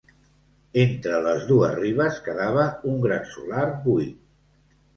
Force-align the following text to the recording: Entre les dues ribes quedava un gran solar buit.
Entre 0.83 1.19
les 1.25 1.45
dues 1.51 1.75
ribes 1.81 2.19
quedava 2.29 2.65
un 2.95 2.99
gran 3.07 3.31
solar 3.37 3.69
buit. 3.87 4.21